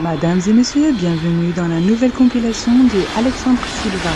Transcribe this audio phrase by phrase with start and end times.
[0.00, 4.10] Mesdames et messieurs, bienvenue dans la nouvelle compilation de Alexandre Silva.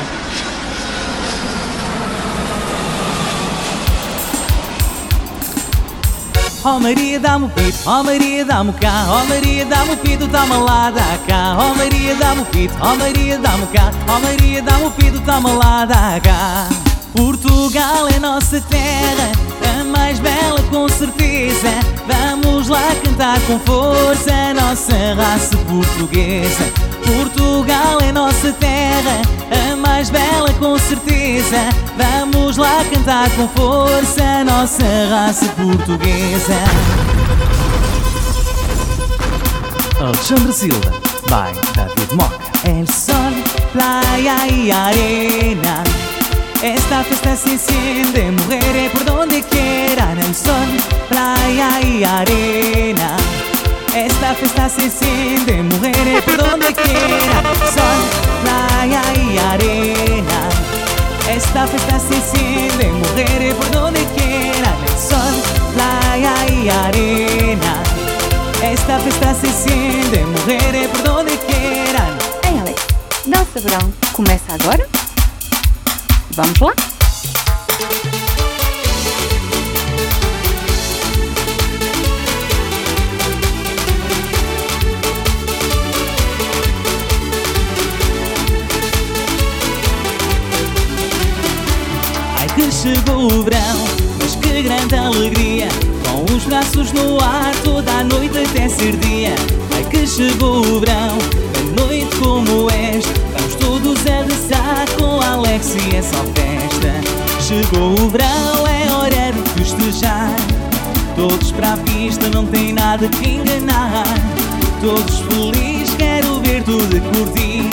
[6.65, 10.59] Oh Maria, dá-me o pito, oh Maria, dá-me cá, oh Maria, dá-me o pito, toma
[10.59, 10.93] lá,
[11.27, 15.21] cá, oh Maria, dá-me o pito, oh Maria, dá-me cá, oh Maria, dá-me o pito,
[15.21, 15.87] toma lá,
[16.23, 16.69] cá.
[17.17, 19.33] Portugal é nossa terra,
[19.81, 21.98] a mais bela com certeza.
[22.09, 26.65] Vamos lá cantar com força a nossa raça portuguesa.
[27.05, 31.69] Portugal é nossa terra, a mais bela com certeza.
[31.97, 36.55] Vamos lá cantar com força a nossa raça portuguesa.
[40.01, 40.93] Alexandre Silva,
[41.29, 42.49] by David Moca.
[42.65, 43.33] El sol,
[43.73, 45.85] playa y arena.
[46.63, 50.19] Esta fiesta se enciende, mujeres por donde quieran.
[50.19, 50.67] El sol,
[51.09, 53.17] playa y arena.
[53.95, 57.45] Esta fiesta se enciende, mujeres por donde quieran.
[57.73, 58.01] Sol,
[58.43, 60.49] playa y arena.
[61.31, 64.75] Esta fiesta se enciende, mujeres por donde quieran.
[64.83, 65.35] El sol,
[65.75, 67.83] playa y arena.
[68.63, 72.19] Esta fiesta se enciende, mujeres por donde quieran.
[72.43, 72.75] Ei,
[73.27, 74.98] Dança Verão começa agora?
[76.39, 76.73] Vamos lá?
[92.37, 93.61] Ai que chegou o verão,
[94.21, 95.67] mas que grande alegria
[96.07, 99.35] Com os braços no ar toda a noite até ser dia
[99.75, 101.19] Ai que chegou o verão,
[101.57, 103.28] a noite como esta
[103.69, 106.91] todos a dançar com Alex e é só festa.
[107.39, 110.35] Chegou o verão, é hora de festejar.
[111.15, 114.07] Todos para a pista, não tem nada que enganar.
[114.81, 117.69] Todos felizes, quero ver tudo curtir.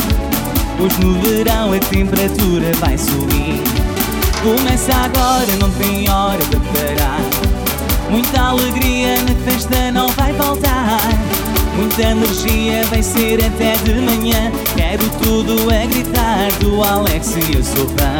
[0.78, 3.61] Pois no verão a temperatura vai subir.
[4.44, 7.22] Começa agora, não tem hora para parar.
[8.10, 11.00] Muita alegria na festa não vai faltar
[11.77, 14.52] Muita energia vai ser até de manhã.
[14.75, 18.19] Quero tudo a gritar do Alex e sou fã.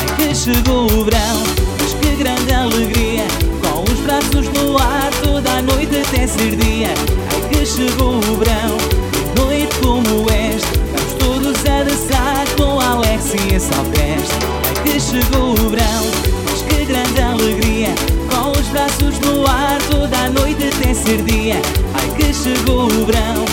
[0.00, 1.42] Ai que chegou o verão,
[1.80, 3.24] mas que grande alegria.
[3.62, 6.94] Com os braços no ar toda a noite até ser dia.
[7.32, 8.76] Ai que chegou o verão,
[9.12, 14.34] que noite como esta Vamos todos a dançar com Alex e a Salveste.
[14.66, 16.04] Ai que chegou o verão,
[16.44, 17.94] mas que grande alegria.
[18.30, 21.60] Com os braços no ar toda a noite até ser dia.
[21.94, 23.44] Ai chegou o verão,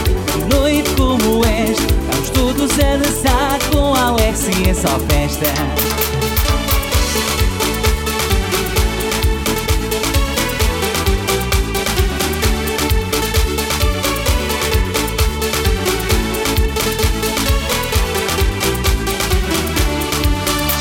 [0.50, 5.46] noite como esta Vamos todos a dançar com Alex e é só festa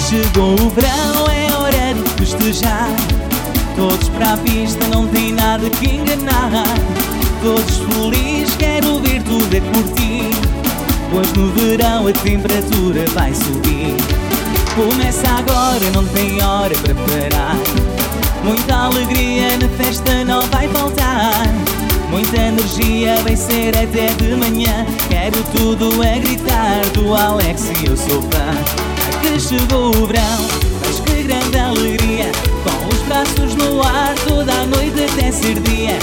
[0.09, 2.89] Chegou o verão, é hora de festejar.
[3.77, 6.65] Todos para a pista, não tem nada que enganar.
[7.43, 10.31] Todos felizes, quero ver tudo a curtir.
[11.11, 13.97] Pois no verão a temperatura vai subir.
[14.75, 17.57] Começa agora, não tem hora para parar.
[18.45, 21.47] Muita alegria na festa não vai faltar.
[22.11, 24.85] Muita energia vai ser até de manhã.
[25.09, 28.53] Quero tudo a gritar do Alex e eu sou fã.
[29.23, 30.47] Que chegou o verão,
[30.81, 32.31] mas que grande alegria.
[32.65, 35.99] Com os braços no ar toda a noite até ser dia.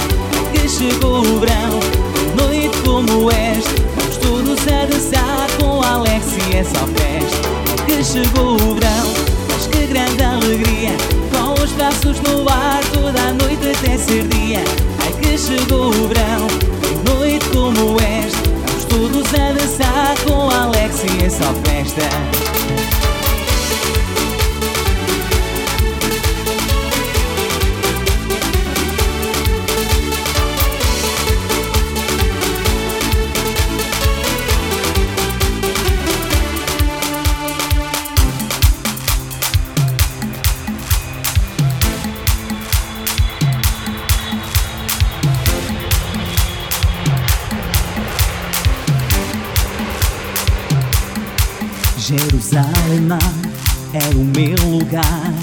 [0.78, 1.80] Chegou o verão,
[2.36, 3.82] noite como esta.
[3.96, 7.84] Vamos todos a dançar com Alex e só festa.
[7.84, 9.12] Que chegou o verão,
[9.48, 10.96] mas que grande alegria.
[11.32, 14.62] Com os braços no ar toda a noite até ser dia.
[15.00, 16.46] Ai que chegou o verão,
[17.12, 18.38] noite como esta.
[18.68, 22.57] Vamos todos a dançar com Alex e só festa.
[52.88, 53.18] Jerusalém
[53.92, 55.34] é o meu lugar.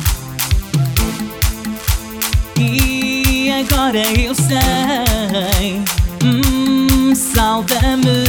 [2.58, 5.84] E agora eu sei,
[6.24, 8.26] hum, salva-me,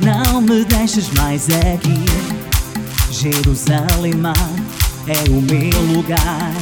[0.00, 2.04] não me deixes mais aqui.
[3.12, 4.14] Jerusalém
[5.06, 6.52] é o meu lugar.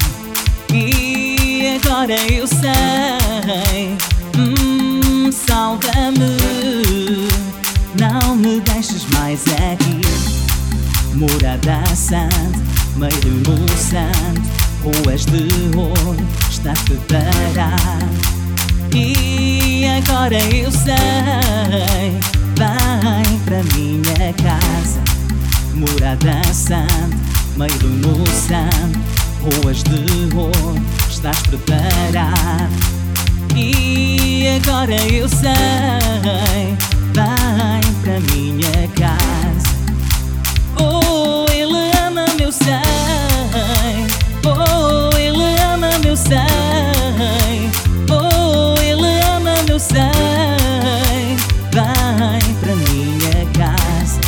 [0.71, 3.97] E agora eu sei,
[4.37, 6.37] hum, salva-me.
[8.37, 10.20] me deixes mais aqui.
[11.15, 12.37] Morada santa,
[12.97, 14.41] meio no santo,
[14.83, 16.17] ruas de ouro,
[16.49, 18.09] estás preparado.
[18.95, 22.19] E agora eu sei,
[22.57, 25.01] vem para minha casa.
[25.75, 27.17] Morada santa,
[27.57, 29.01] meio no santo,
[29.63, 32.71] ruas de ouro, estás preparado.
[33.57, 36.77] E agora eu sei,
[37.13, 39.50] vem para minha casa.
[42.51, 44.07] Meu sei.
[44.45, 47.71] Oh, ele ama meu sei.
[48.11, 50.01] Oh, ele ama meu sei.
[51.71, 54.21] Vem para minha casa.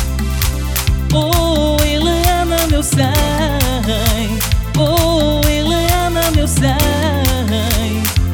[1.13, 2.11] Oh, ele
[2.41, 3.03] ama meu sei.
[4.77, 6.71] Oh, ele ama meu sei.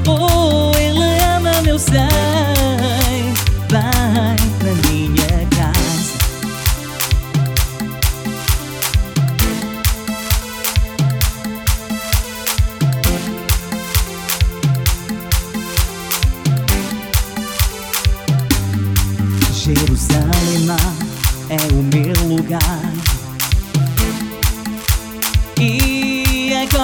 [0.07, 2.19] Oh, ele ama meu sei.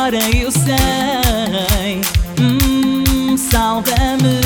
[0.06, 2.02] Agora eu sei,
[2.40, 4.40] hum, salva-me,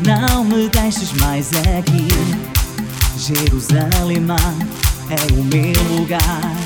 [0.00, 2.08] não me deixes mais aqui.
[3.18, 4.24] Jerusalém
[5.10, 6.56] é o meu lugar.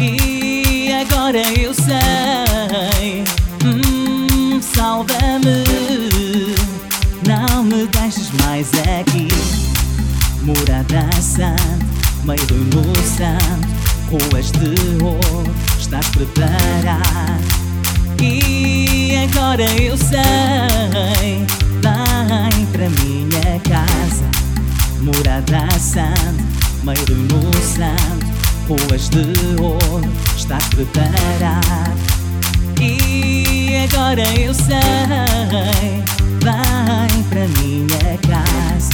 [0.00, 3.24] E agora eu sei,
[3.64, 5.64] hum, salva-me,
[7.26, 8.68] não me deixes mais
[9.00, 9.26] aqui.
[10.44, 11.56] Morada santa,
[12.24, 13.79] meio no santo,
[14.10, 17.40] ruas de ouro, estás preparado.
[18.20, 21.46] E agora eu sei,
[21.80, 24.24] vem para minha casa.
[25.00, 26.42] Morada santa,
[26.82, 28.26] meio no santo,
[28.68, 31.96] ruas de ouro, estás preparado.
[32.80, 36.02] E agora eu sei,
[36.42, 38.90] vem para minha casa.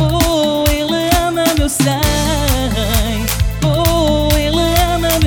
[0.00, 3.31] Oh, ele ama meu sei.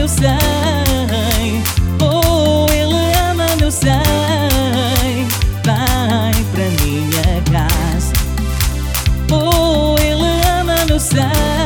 [0.06, 1.64] Meu sei.
[2.00, 3.90] Oh, ele ama meu sei.
[5.64, 8.14] Vem para minha casa.
[9.32, 10.30] Oh, ele
[10.60, 11.65] ama meu sei.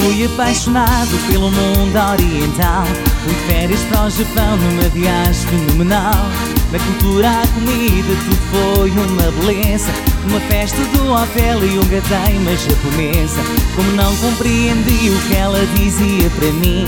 [0.00, 2.84] Fui apaixonado pelo mundo oriental.
[3.24, 6.26] Fui de férias para o Japão numa viagem fenomenal.
[6.72, 9.90] Na cultura, a comida, tudo foi uma beleza.
[10.28, 13.40] Uma festa do hotel e um gateima japonesa.
[13.74, 16.86] Como não compreendi o que ela dizia para mim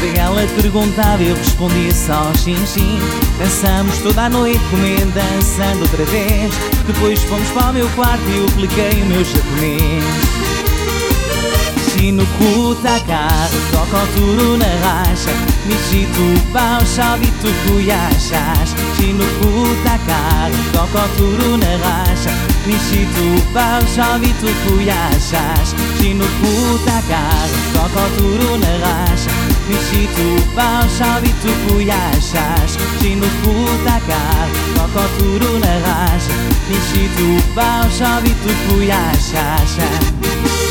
[0.00, 2.98] que ela perguntava eu respondia só xin xin
[3.38, 6.52] Dançamos toda a noite comendo, dançando outra vez.
[6.86, 10.53] Depois fomos para o meu quarto e eu apliquei o meu japonês
[11.94, 15.32] 道のくたかるとこつるならしゃ
[15.64, 15.78] 道
[16.10, 22.32] とばうしゃびとふやしゃし道のくたかるとこつるならしゃ
[22.66, 22.74] 道
[23.14, 27.14] とばうしゃびとふやしゃし道のくたか
[27.46, 36.24] るとこつるならしゃ mi situpán savitú fújásás, sinukú takár, kakatúrú nerás,
[36.68, 40.63] mi situpán savitú fújásásás.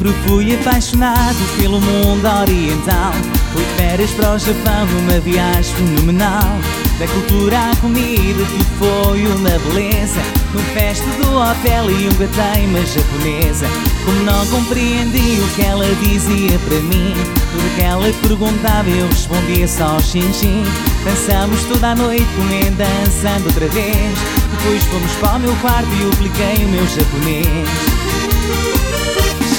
[0.00, 3.12] Sempre fui apaixonado pelo mundo oriental.
[3.52, 6.56] Fui de férias para o Japão numa viagem fenomenal.
[6.98, 10.22] Da cultura à comida tudo foi uma beleza.
[10.54, 13.66] No festa do hotel e um gateima japonesa.
[14.06, 17.12] Como não compreendi o que ela dizia para mim
[17.52, 20.64] Tudo que ela perguntava eu respondia só xin xin
[21.04, 24.18] Dançamos toda a noite comendo, dançando outra vez.
[24.50, 28.00] Depois fomos para o meu quarto e eu apliquei o meu japonês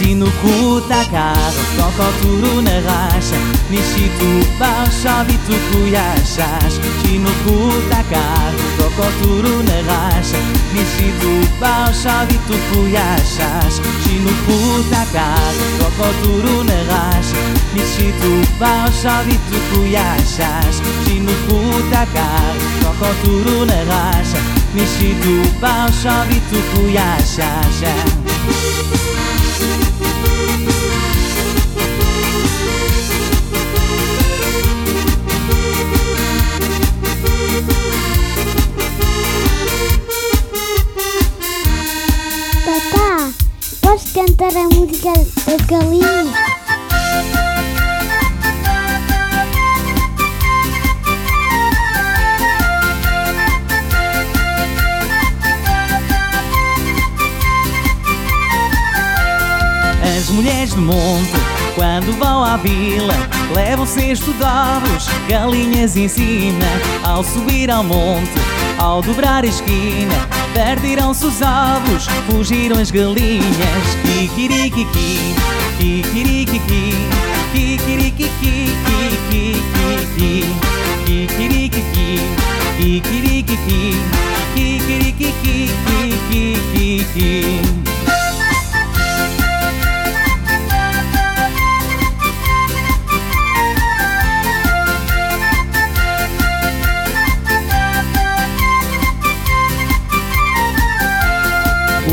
[0.03, 3.39] Σύνου κούτα κάρο, το κοτουρού νεγάσα
[3.72, 10.39] Νησί του Βαρσάβη του κουλιάσας Σύνου κούτα κάρο, το κοτουρού νεγάσα
[10.74, 17.39] Νησί του Βαρσάβη του κουλιάσας Σύνου κούτα κάρο, το κοτουρού νεγάσα
[17.74, 24.39] Νησί του Βαρσάβη του κουλιάσας Σύνου κούτα κάρο, το κοτουρού νεγάσα
[24.71, 27.81] kokoturu na racha Nishitu baushavitu kuyashas
[42.65, 43.31] Papá,
[43.81, 45.13] podes cantar a música
[45.45, 46.60] da galinha?
[60.41, 61.31] Mulheres do monte,
[61.75, 63.13] quando vão à vila,
[63.55, 66.65] levam cesto de ovos, galinhas em cima.
[67.03, 68.31] Ao subir ao monte,
[68.79, 70.15] ao dobrar a esquina,
[70.51, 73.43] perderam-se os ovos, fugiram as galinhas.
[74.01, 75.36] Kikirikiki,
[75.77, 76.95] kikirikiki,
[77.53, 78.74] kikirikiki,
[79.29, 80.43] kikirikiki,
[81.05, 82.19] kikirikiki,
[82.77, 83.93] kikirikiki,
[84.55, 85.69] kikirikiki,
[86.31, 87.90] kikirikiki.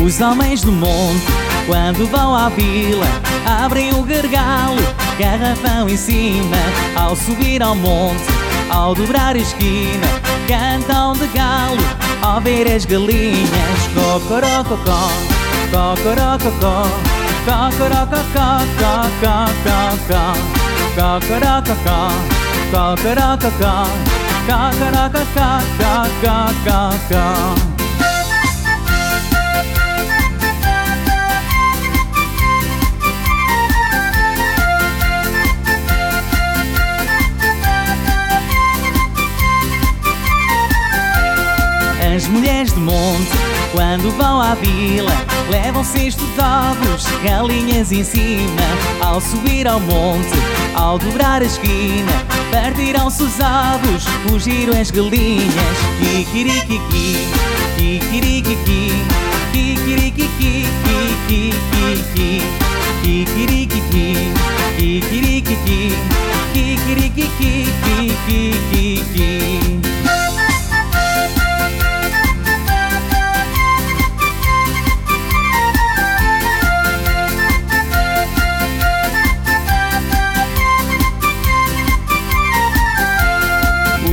[0.09, 1.27] Os homens do monte,
[1.67, 3.05] quando vão à vila,
[3.45, 4.81] abrem o gargalo,
[5.19, 6.57] garrafão em cima.
[6.95, 8.23] Ao subir ao monte,
[8.71, 10.07] ao dobrar a esquina,
[10.47, 11.77] cantam de galo,
[12.23, 13.49] ao ver as galinhas.
[13.93, 15.11] Cocorococó,
[15.69, 16.87] cocorococó,
[17.45, 20.33] cocorococó, cocorococó,
[20.95, 22.09] cocorococó,
[22.81, 23.85] cocorococó,
[24.41, 25.61] cocorococó,
[26.65, 27.78] cocorococó.
[42.15, 43.29] As mulheres do monte,
[43.71, 45.11] quando vão à vila,
[45.51, 48.61] levam cesto de ovos, galinhas em cima.
[48.99, 50.33] Ao subir ao monte,
[50.73, 52.11] ao dobrar a esquina,
[52.51, 55.77] partiram-se os ovos, fugiram as galinhas.
[55.99, 57.29] Kikirikiki,
[57.77, 58.91] kikirikiki,
[59.53, 60.65] kikirikiki,
[61.27, 62.41] kikirikiki,
[63.03, 64.15] kikirikiki,
[64.77, 65.93] kikirikiki,
[66.53, 69.38] kikirikiki, kikirikiki.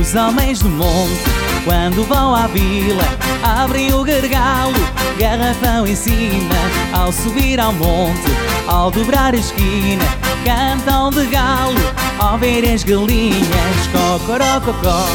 [0.07, 1.21] Os homens do monte,
[1.65, 3.03] quando vão à vila,
[3.43, 4.73] abrem o gargalo,
[5.19, 6.55] garrafão em cima.
[6.93, 8.31] Ao subir ao monte,
[8.69, 10.05] ao dobrar a esquina,
[10.45, 11.75] cantam de galo,
[12.19, 13.87] ao ver as galinhas.
[13.91, 15.09] Cocorococó,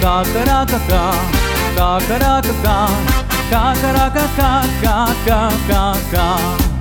[0.00, 1.12] cocorococó,
[1.84, 2.88] cocorococó,
[3.50, 4.62] cocorococó,
[5.28, 6.71] cocorococó.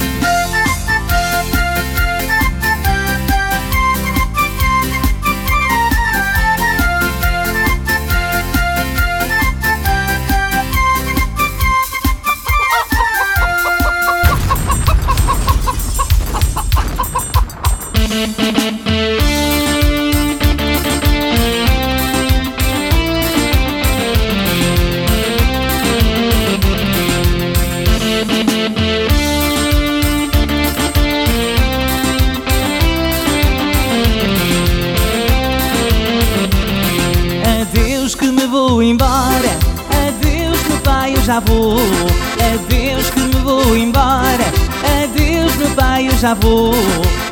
[38.51, 39.57] Vou embora.
[40.07, 41.77] Adeus meu pai eu já vou.
[42.53, 44.20] Adeus que me vou embora.
[44.20, 44.20] Adeus
[46.07, 46.73] eu já vou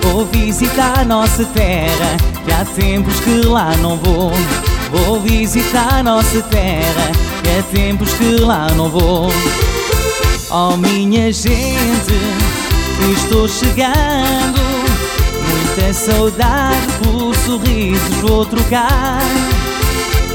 [0.01, 2.17] Vou visitar nossa terra.
[2.45, 4.31] Que há tempos que lá não vou.
[4.91, 7.11] Vou visitar nossa terra.
[7.43, 9.29] Que há tempos que lá não vou.
[10.51, 12.13] Oh minha gente
[13.13, 14.59] Estou chegando.
[15.47, 19.21] Muita saudade por sorrisos vou trocar.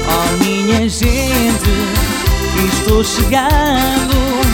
[0.07, 1.69] Oh minha gente,
[2.79, 4.44] estou chegando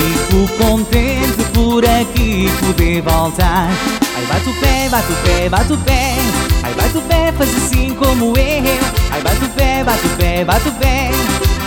[0.00, 3.68] Fico contente por aqui poder voltar
[4.16, 6.14] Ai bate o pé, bate o pé, bate o pé
[6.62, 8.80] Ai bate o pé, faz assim como eu
[9.10, 11.10] Ai bate o pé, bate o pé, bate o pé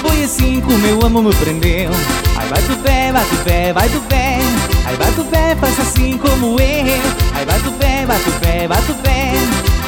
[0.02, 1.92] Foi assim que o meu amor me prendeu
[2.36, 4.40] Ai bate o pé, bate o pé, bate o pé
[4.88, 7.02] Ai bate o pé, faça assim como eu
[7.36, 9.34] Ai bate o pé, bate o pé, bate o pé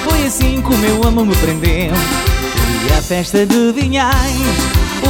[0.07, 4.13] Foi assim que o meu amor me prendeu Fui à festa de Vinhais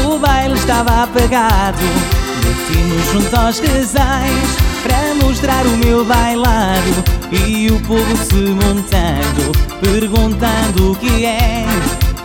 [0.06, 7.80] O baile estava apagado Metimos junto aos casais Para mostrar o meu bailado E o
[7.82, 9.52] povo se montando
[9.82, 11.66] Perguntando o que é.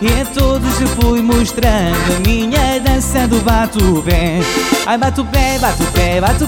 [0.01, 4.39] E a todos eu fui mostrando a minha dança do bato-pé
[4.87, 6.47] Ai bato pé, bato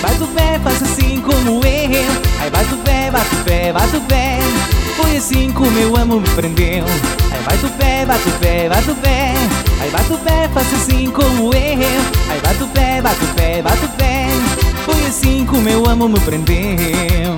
[0.00, 4.38] pé Ai bato pé, faça assim como eu Ai bato pé, bato pé, bato pé
[4.96, 6.84] Foi assim que o meu amor me prendeu
[7.32, 9.34] Ai bato pé, bato pé, bato pé
[9.80, 12.00] Ai bato pé, faça assim como eu
[12.30, 14.28] Ai bato pé, bato pé, bato pé
[14.84, 17.37] Foi assim que o meu amor me prendeu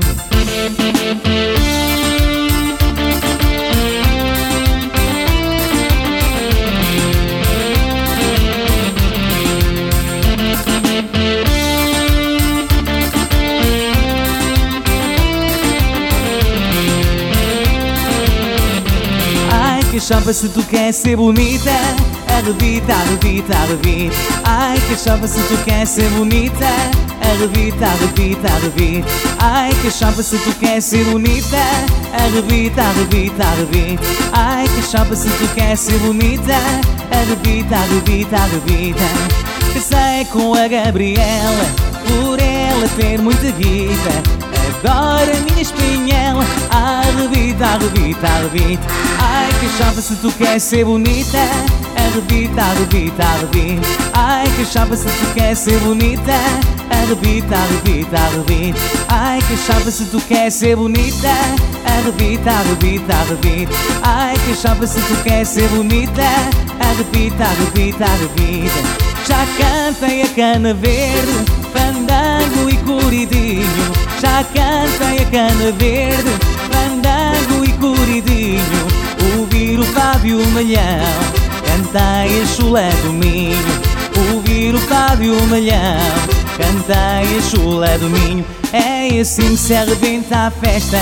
[20.10, 21.70] chova se tu quer ser bonita.
[22.26, 24.16] Arrebita, arrebita, arrebita.
[24.42, 26.66] Ai que chova se tu quer ser bonita.
[27.20, 29.08] Arrebita, arrebita, arrebita.
[29.38, 31.58] Ai que chova se tu quer ser bonita.
[32.12, 34.02] Arrebita, arrebita, arrebita.
[34.32, 36.58] Ai que chova se tu quer ser bonita.
[37.12, 39.40] Arrebita, arrebita, arrebita.
[39.72, 41.64] Casei com a Gabriela
[42.04, 44.39] Por ela ter muita guita
[44.82, 48.86] Agora minha espinhela Arrebita, arrebita, arrebita.
[49.18, 51.38] Ai que chapa se tu quer ser bonita.
[51.96, 53.86] Arrebita, arrebita, arrebita.
[54.14, 56.32] Ai que chapa se tu quer ser bonita.
[56.90, 58.80] Arrebita, arrebita, arrebita.
[59.08, 61.28] Ai que chapa se tu quer ser bonita.
[61.84, 63.72] Arrebita, arrebita, arrebita.
[64.02, 66.22] Ai que chapa se tu quer ser bonita.
[66.80, 69.10] Arrebita, arrebita, arrebita.
[69.26, 76.30] Já cantei a cana verde Fandango e coridinho Já cantei a cana verde
[76.70, 78.60] Fandango e coridinho
[79.38, 80.78] Ouvir o Fábio Malhão
[81.64, 83.56] Cantei a chulé do Minho
[84.34, 85.96] Ouvir o Fábio Malhão
[86.58, 90.98] Cantei a chulé do Minho É assim que se arrebenta a festa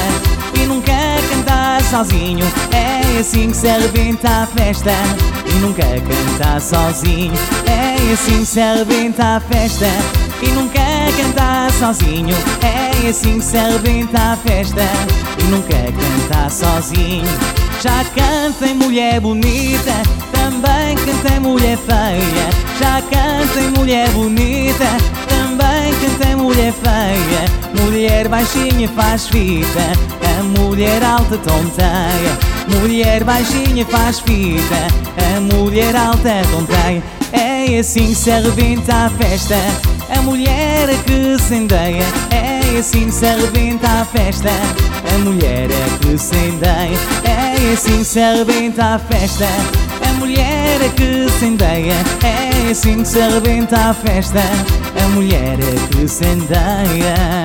[0.54, 0.92] E nunca
[1.28, 2.46] cantar sozinho.
[2.70, 4.92] É assim que se arrebenta a festa
[5.44, 7.33] E nunca cantar sozinho.
[7.66, 9.87] É assim que se arrebenta a festa
[10.40, 12.37] e nunca cantar sozinho.
[12.62, 14.83] É assim que se a festa.
[15.38, 17.25] E nunca cantar sozinho.
[17.81, 19.92] Já cantei mulher bonita
[20.33, 22.51] Também cantei mulher feia.
[22.79, 25.17] Já cantei mulher bonita
[26.00, 29.92] Cantei mulher feia Mulher baixinha faz fita
[30.38, 34.87] A mulher alta tonteia Mulher baixinha faz fita
[35.37, 39.56] A mulher alta tonteia É assim que se arrebenta a festa.
[40.08, 44.48] A mulher que incendeia É assim que se arrebenta a festa.
[45.14, 45.68] A mulher
[46.00, 49.46] que incendeia É assim que se arrebenta a festa.
[50.08, 50.47] A mulher
[50.83, 54.41] é que incendeia É assim que se arrebenta a festa.
[55.05, 55.59] A mulher
[55.91, 57.45] que incendeia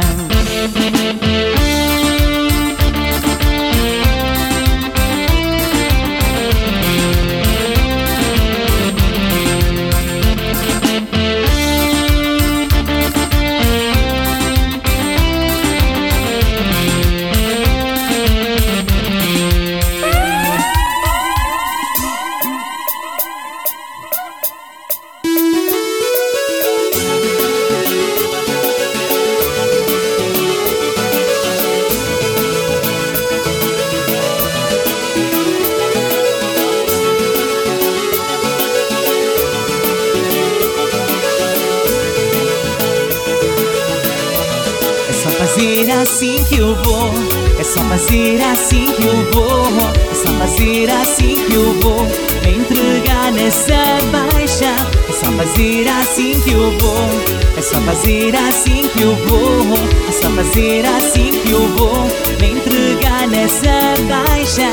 [45.53, 47.13] fazer assim que eu vou.
[47.59, 49.67] É só fazer assim que eu vou.
[50.11, 52.07] É só fazer assim que eu vou.
[52.43, 54.73] Me entregar nessa baixa.
[55.07, 57.07] É só fazer assim que eu vou.
[57.55, 59.77] É só fazer assim que eu vou.
[60.07, 62.07] É só fazer assim que eu vou.
[62.41, 64.71] Me entregar nessa baixa.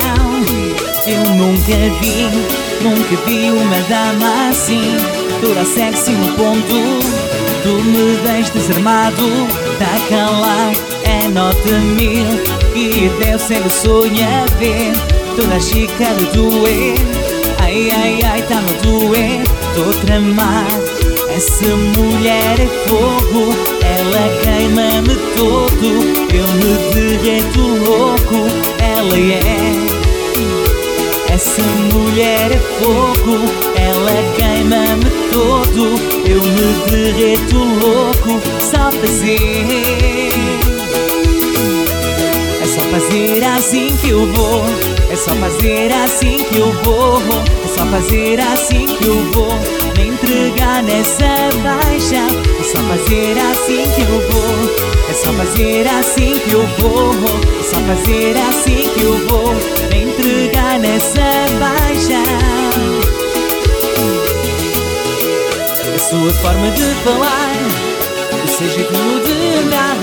[1.06, 2.26] Eu nunca vi,
[2.82, 4.96] nunca vi uma dama assim.
[5.42, 7.30] Toda sexy no ponto.
[7.62, 9.26] Tu me deixas desarmado,
[9.80, 12.26] tá calado, é nota mil.
[12.76, 14.92] E até o céu sonha ver
[15.34, 16.94] toda a xícara doer.
[17.58, 19.42] Ai, ai, ai, tá-me doer,
[19.74, 20.82] tô tramado
[21.34, 25.86] Essa mulher é fogo, ela queima-me todo.
[26.32, 28.46] Eu me derreto louco,
[28.78, 29.89] ela é
[31.42, 31.62] Essa
[31.94, 35.98] mulher é fogo, ela queima-me todo.
[36.28, 40.28] Eu me derreto louco, só fazer.
[42.60, 44.62] É só fazer assim que eu vou.
[45.10, 47.16] É só fazer assim que eu vou.
[47.16, 49.89] É só fazer assim que eu vou.
[50.30, 51.26] Entregar nessa
[51.60, 52.28] paixão.
[52.60, 55.10] É só fazer assim que eu vou.
[55.10, 57.10] É só fazer assim que eu vou.
[57.58, 59.52] É só fazer assim que eu vou.
[59.90, 61.20] Me entregar nessa
[61.58, 62.22] paixão.
[65.96, 67.56] A sua forma de falar,
[68.44, 69.96] o seu jeito de andar.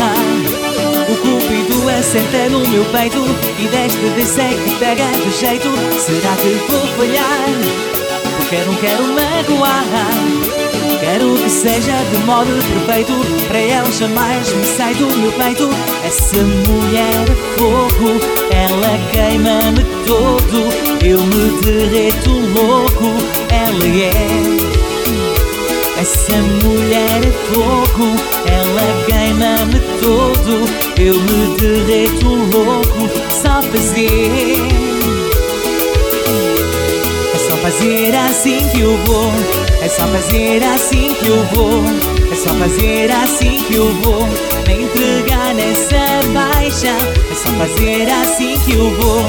[1.10, 3.24] O cupido assenta no meu peito
[3.58, 7.97] E desta vez é que pega de jeito Será que vou falhar?
[8.50, 9.84] Porque não quero magoar.
[11.02, 12.50] Quero que seja de modo
[12.86, 13.12] perfeito.
[13.50, 15.70] Para ela jamais me sai do meu peito.
[16.06, 20.70] Essa mulher é fogo Ela queima-me todo.
[21.06, 23.18] Eu me derreto louco.
[23.50, 24.58] Ela é.
[26.00, 30.70] Essa mulher é fogo, ela queima-me todo.
[30.98, 34.97] Eu me derreto louco, só fazer.
[37.68, 39.30] Fazer assim que eu vou.
[39.82, 41.84] É só fazer assim que eu vou.
[42.32, 44.26] É só fazer assim que eu vou.
[44.66, 46.98] Me entregar nessa paixão.
[47.30, 49.20] É só fazer assim que eu vou.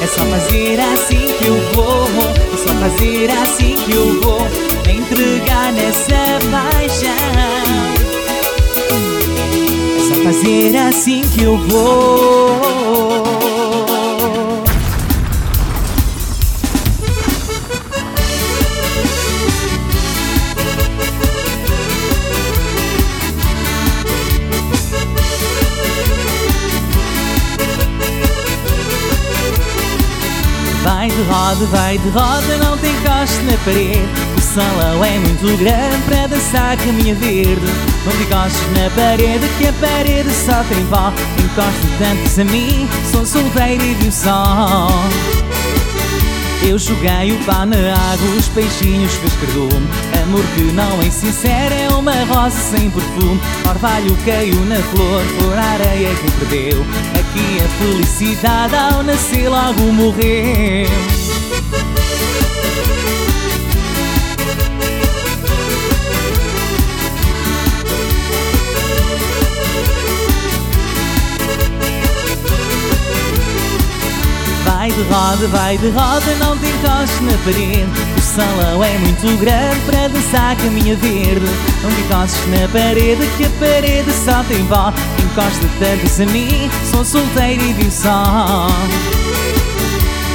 [0.00, 2.06] É só fazer assim que eu vou.
[2.06, 4.46] É só fazer assim que eu vou.
[4.86, 7.10] Me entregar nessa paixão.
[9.96, 13.19] É só fazer assim que eu vou.
[31.50, 34.08] Roda, vai de roda, não tem encoste na parede.
[34.36, 37.66] O salão é muito grande para dançar caminha verde.
[38.06, 42.88] Não te encostes na parede, que a parede só tem pó Encosta tanto a mim,
[43.10, 44.86] sou solteiro e viu só.
[46.62, 49.88] Eu joguei o pau na água, os peixinhos fez cardume
[50.22, 53.40] Amor que não é sincero, é uma rosa sem perfume.
[53.68, 56.86] Orvalho caiu na flor, por areia que perdeu.
[57.18, 61.19] Aqui a felicidade ao nascer logo morreu
[74.90, 77.86] Vai de roda, vai de roda, não te encostes na parede.
[78.16, 81.46] O salão é muito grande para dançar caminha verde.
[81.80, 86.68] Não te encostes na parede, que a parede só tem pó Encosta tanto a mim,
[86.90, 88.66] sou solteiro e vivo só.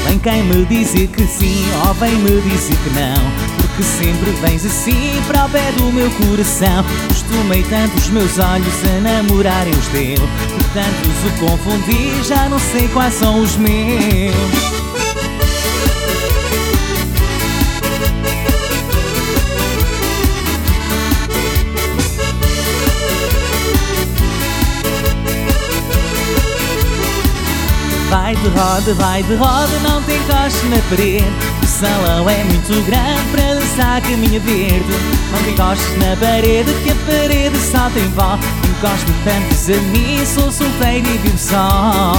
[0.08, 3.45] Vem quem me dizer que sim, ou vem me dizer que não
[3.76, 6.86] Porque sempre vens assim para o pé do meu coração.
[7.10, 12.58] Costumei tanto os meus olhos a namorarem os teus Que tantos o confundi, já não
[12.58, 14.34] sei quais são os meus.
[28.10, 33.22] Vai de roda, vai de roda, não te encostes na parede salão é muito grande
[33.32, 34.86] para dançar caminha verde.
[35.32, 40.26] Não te encostes na parede, que a parede só tem pó Encosta tantos a mim,
[40.26, 42.14] sou solteiro e vivo só.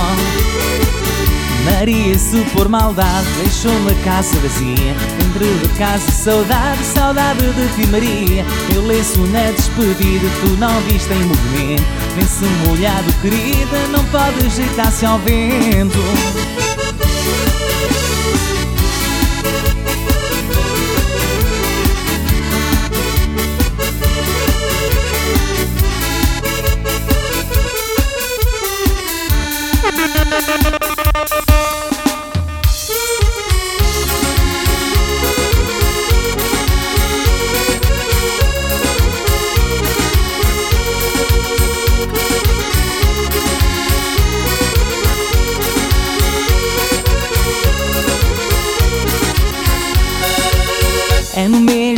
[1.64, 7.90] Maria, se por maldade, deixou-me a casa vazia Dentro de casa saudade, saudade de ti
[7.90, 8.44] Maria.
[8.74, 11.84] Eu lenço na despedida, tu não viste em movimento.
[12.14, 16.65] Lenço molhado querida, não pode ajeitar-se ao vento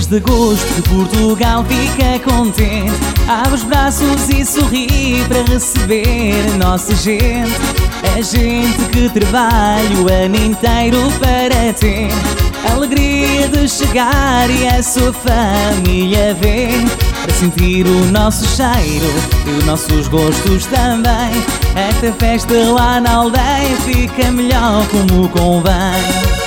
[0.09, 2.92] de agosto que Portugal fica contente.
[3.29, 7.53] Abre os braços e sorri para receber a nossa gente.
[8.16, 12.09] A gente que trabalha o ano inteiro para ter
[12.66, 16.73] a Alegria de chegar e a sua família ver.
[17.23, 19.12] Para sentir o nosso cheiro
[19.47, 21.31] e os nossos gostos também.
[21.75, 26.38] Esta festa lá na aldeia fica melhor como convém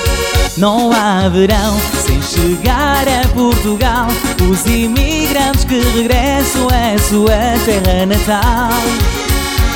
[0.61, 4.05] Não há verão sem chegar a Portugal.
[4.47, 8.69] Os imigrantes que regressam à sua terra natal.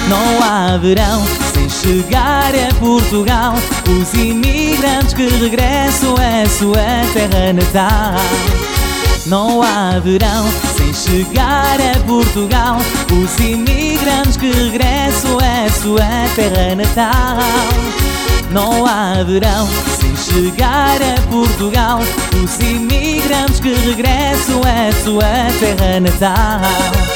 [0.07, 3.55] Não há verão sem chegar a Portugal.
[3.99, 6.75] Os imigrantes que regressam à sua
[7.13, 8.21] terra natal.
[9.25, 12.77] Não há verão sem chegar a Portugal.
[13.11, 17.39] Os imigrantes que regressam à sua terra natal.
[18.51, 19.67] Não há verão
[20.25, 21.99] chegar a Portugal.
[22.43, 25.21] Os imigrantes que regressam à sua
[25.59, 27.14] terra natal.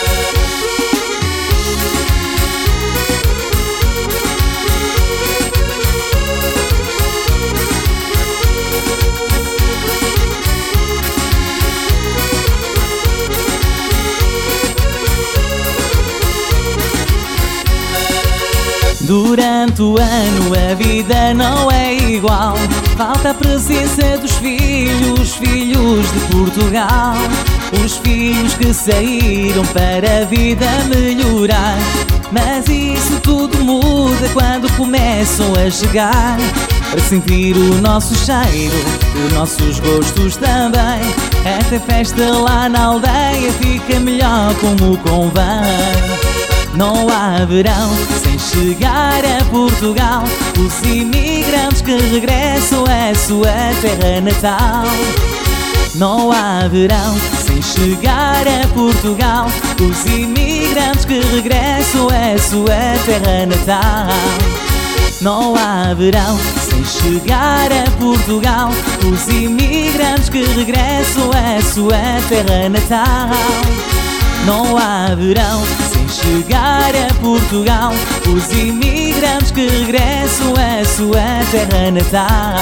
[19.09, 22.53] Durante o ano a vida não é igual.
[22.95, 27.15] Falta a presença dos filhos, filhos de Portugal.
[27.83, 31.79] Os filhos que saíram para a vida melhorar.
[32.31, 36.37] Mas isso tudo muda quando começam a chegar.
[36.91, 38.77] Para sentir o nosso cheiro,
[39.25, 41.01] os nossos gostos também.
[41.43, 46.28] Esta festa lá na aldeia fica melhor como convém.
[46.79, 50.23] Não há verão sem chegar a Portugal.
[50.57, 54.85] Os imigrantes que regressam à sua terra natal.
[55.95, 59.47] Não há verão sem chegar a Portugal.
[59.81, 64.15] Os imigrantes que regressam à sua terra natal.
[65.19, 68.69] Não há verão sem chegar a Portugal.
[69.05, 74.08] Os imigrantes que regressam à sua terra natal.
[74.45, 77.91] Não há verão sem chegar a Portugal.
[78.27, 82.55] Os imigrantes que regressam à sua terra natal.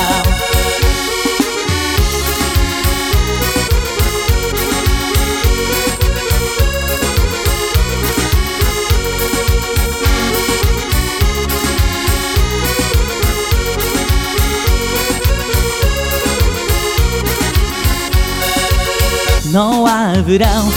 [19.46, 20.70] Não há verão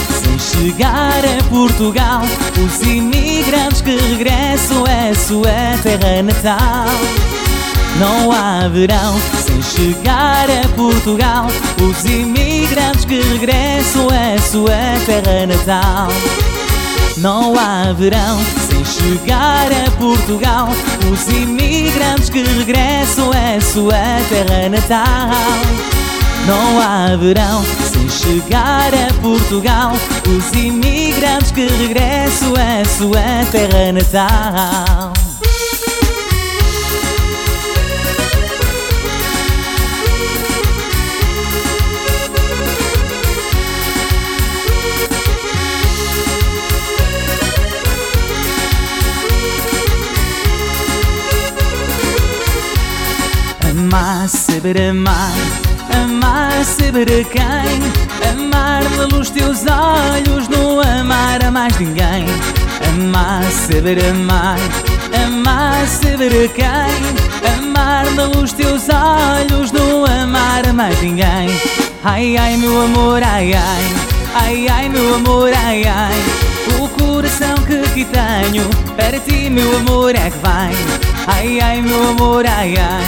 [0.60, 2.20] chegar a Portugal.
[2.62, 6.86] Os imigrantes que regressam à sua terra natal.
[7.98, 11.46] Não há verão sem chegar a Portugal.
[11.80, 16.08] Os imigrantes que regressam à sua terra natal.
[17.16, 20.68] Não há verão sem chegar a Portugal.
[21.10, 23.96] Os imigrantes que regressam à sua
[24.28, 25.99] terra natal.
[26.46, 29.92] Não há verão sem chegar a Portugal.
[30.26, 35.12] Os imigrantes que regressam à sua terra natal.
[53.70, 55.59] Amar, saber amar
[56.22, 62.26] Amar, saber a quem Amar luz teus olhos Não amar a mais ninguém.
[62.86, 64.58] Amar, saber amar
[65.24, 68.04] Amar, saber a quem Amar
[68.36, 71.48] luz teus olhos Não amar a mais ninguém.
[72.04, 73.84] Ai, ai, meu amor, ai, ai
[74.34, 76.22] Ai, ai, meu amor, ai, ai.
[76.78, 80.70] O coração que aqui tenho Para ti, meu amor, é que vai
[81.28, 83.04] Ai, ai, meu amor, ai, ai.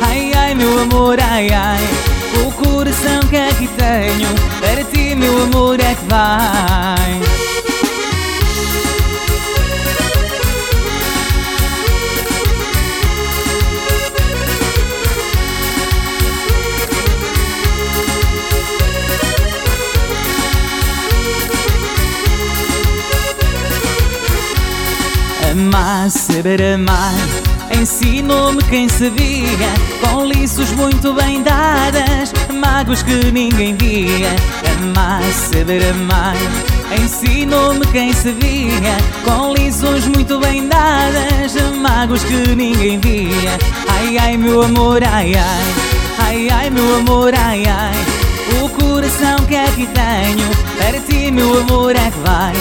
[0.00, 4.28] Ai, ai, meu amor, ai, ai O coração que aqui tenho
[4.60, 7.20] Para ti, meu amor, é que vai
[25.50, 27.41] Amar, saber amar
[27.82, 29.68] Ensinou-me quem sabia
[30.00, 34.36] Com liços muito bem dadas Mágoas que ninguém via.
[34.78, 36.36] Amar, saber amar.
[36.96, 43.58] Ensinou-me quem sabia Com lições muito bem dadas Mágoas que ninguém via.
[43.88, 45.74] Ai, ai, meu amor, ai, ai.
[46.18, 48.62] Ai, ai, meu amor, ai, ai.
[48.62, 52.52] O coração que aqui tenho Para ti, meu amor, é que vai.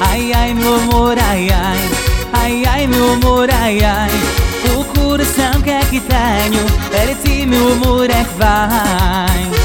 [0.00, 1.90] Ai, ai, meu amor, ai, ai.
[2.32, 8.10] Ai, ai, meu amor, ai, ai o coração que aqui tenho Para ti meu amor
[8.10, 9.64] é que vai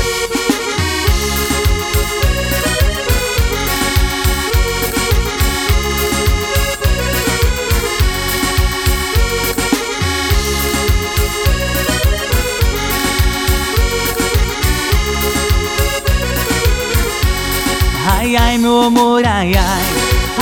[18.11, 19.83] Ai, ai, meu amor, ai, ai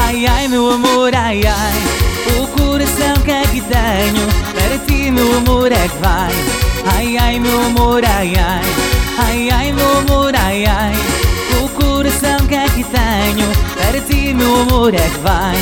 [0.04, 4.37] Ai, ai, meu amor, ai, ai O coração que aqui tenho
[5.08, 6.34] Ti meu amor é que vai.
[6.94, 8.62] Ai ai meu amor, ai ai.
[9.18, 10.94] Ai ai meu amor, ai ai.
[11.64, 15.56] O coração que aqui tenho Para ti meu amor é que vai.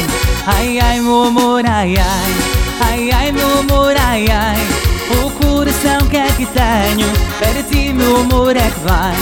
[0.47, 2.34] Ai ai meu amor, ai ai.
[2.89, 4.58] Ai ai meu amor, ai ai.
[5.23, 9.15] O coração que aqui tenho Para ti meu amor é que vai.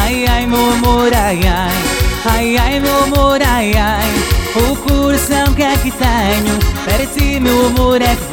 [0.00, 1.76] Ai ai meu amor, ai ai.
[2.24, 4.14] Ai ai meu amor, ai ai.
[4.56, 8.24] O coração que aqui tenho Para ti meu amor é que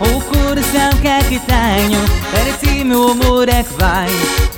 [0.00, 2.00] O coração que aqui tenho
[2.30, 4.08] Para ti meu amor é que vai.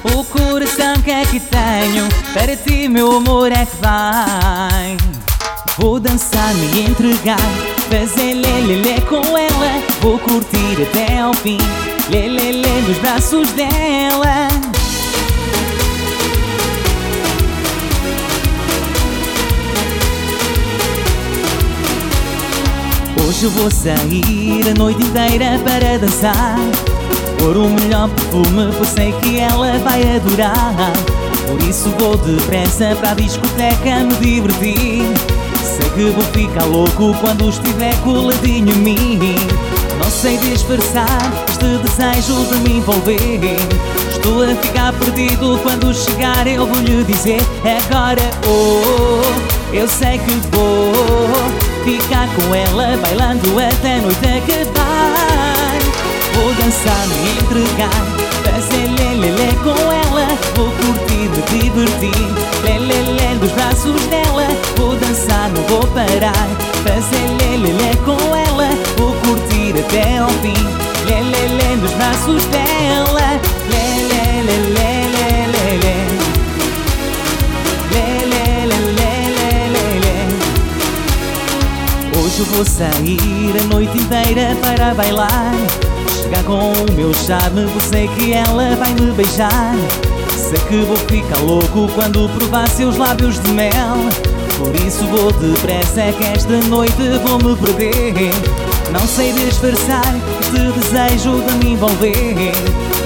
[0.04, 4.96] O coração que aqui tenho Para ti meu amor é que vai.
[5.78, 7.38] Vou dançar, me entregar
[7.90, 9.82] Fazer lelele com ela.
[10.00, 11.58] Vou curtir até ao fim
[12.10, 14.73] Lelele nos braços dela
[23.34, 26.56] Hoje vou sair a noite inteira para dançar.
[27.40, 30.92] Pôr o melhor perfume, pois sei que ela vai adorar.
[31.48, 35.02] Por isso vou depressa para a discoteca me divertir.
[35.64, 39.18] Sei que vou ficar louco quando estiver coladinho em mim.
[39.98, 41.18] Não sei disfarçar
[41.48, 43.40] este desejo de me envolver.
[44.10, 50.30] Estou a ficar perdido quando chegar eu vou lhe dizer Agora, oh, eu sei que
[50.52, 55.78] vou Ficar com ela bailando até a noite acabar.
[56.32, 57.90] Vou dançar, me entregar
[58.42, 60.26] Fazer lelele com ela.
[60.56, 64.48] Vou curtir, me divertir Lelele nos braços dela.
[64.78, 66.48] Vou dançar, não vou parar
[66.82, 68.70] Fazer lelele com ela.
[68.96, 70.54] Vou curtir até ao fim
[71.04, 73.40] Lelele nos braços dela.
[73.68, 74.64] Lelele,
[82.34, 85.54] Hoje vou sair a noite inteira para bailar.
[86.20, 89.76] Chegar com o meu charme, vou sei que ela vai me beijar.
[90.36, 93.98] Sei que vou ficar louco quando provar seus lábios de mel.
[94.58, 98.32] Por isso vou depressa que esta noite vou me perder.
[98.90, 102.52] Não sei disfarçar este desejo de me envolver.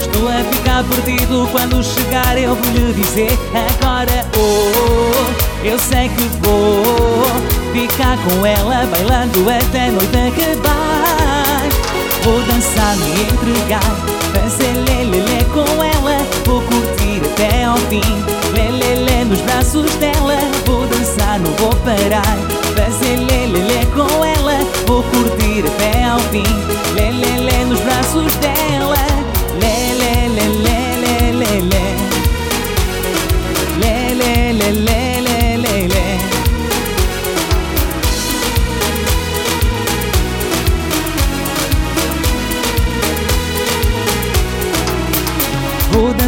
[0.00, 5.27] Estou a ficar perdido quando chegar eu vou lhe dizer Agora, oh,
[5.64, 7.24] eu sei que vou
[7.72, 11.68] Ficar com ela bailando até noite acabar.
[12.24, 13.82] Vou dançar, me entregar
[14.32, 16.18] Fazer lelele com ela.
[16.44, 18.02] Vou curtir até ao fim
[18.52, 20.36] Lelele nos braços dela.
[20.66, 22.38] Vou dançar, não vou parar
[22.74, 24.58] Fazer lelele com ela.
[24.86, 26.44] Vou curtir até ao fim
[26.94, 28.96] Lelele nos braços dela.
[29.60, 30.98] Lelele, lelele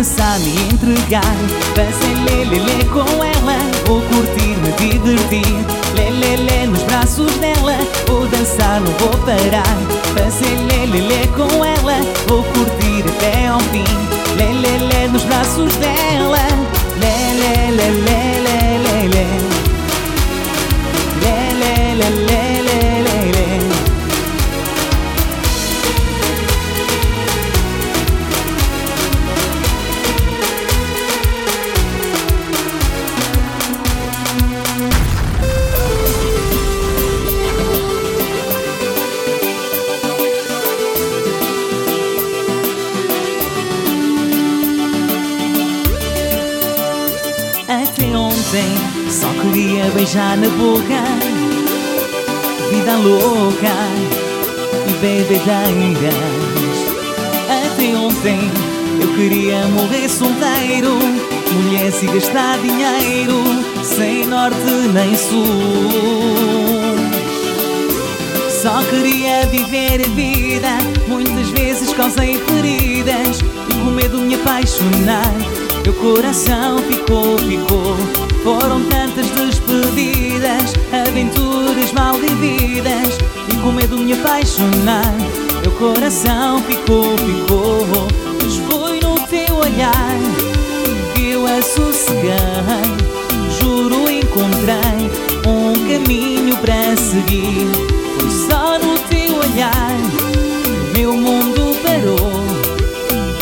[0.01, 1.37] dançar, me entregar.
[1.75, 5.67] Fazer lelele com ela Vou curtir, me divertir.
[5.95, 9.77] Lelele nos braços dela Vou dançar, não vou parar.
[10.17, 13.85] Fazer lelele com ela Vou curtir até ao fim.
[14.37, 16.39] Lelele nos braços dela.
[16.99, 18.41] Lelele, lelele
[21.23, 23.00] Lelele, lelele, lelele
[49.95, 51.41] beijar na boca.
[52.71, 54.21] Vida louca
[54.87, 56.15] e bebedeiras
[57.49, 58.39] Até ontem
[59.01, 60.97] eu queria morrer solteiro
[61.53, 63.43] Mulheres e gastar dinheiro
[63.83, 64.57] Sem norte
[64.95, 65.45] nem sul.
[68.49, 70.69] Só queria viver a vida
[71.09, 75.35] Muitas vezes causei feridas E com medo de me apaixonar
[75.85, 77.97] Meu coração ficou, ficou.
[78.45, 79.50] Foram tantas despedidas
[81.21, 85.15] Aventuras mal vividas E com medo me apaixonar
[85.61, 87.87] Meu coração ficou, ficou
[88.43, 90.17] Mas foi no teu olhar
[91.15, 92.31] Que eu a sosseguei.
[93.61, 95.11] Juro encontrei
[95.47, 97.69] um caminho para seguir
[98.19, 99.99] Foi só no teu olhar
[100.97, 102.47] Meu mundo parou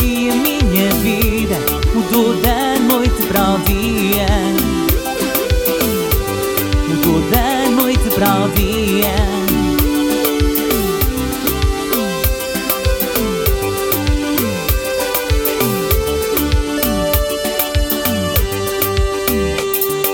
[0.03, 1.55] E a minha vida
[1.95, 4.58] mudou da noite para o dia
[8.59, 9.15] sabia.